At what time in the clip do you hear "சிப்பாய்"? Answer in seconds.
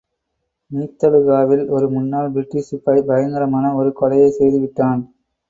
2.69-3.03